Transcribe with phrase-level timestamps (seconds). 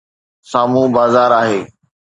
[0.51, 1.61] سامهون بازار آهي.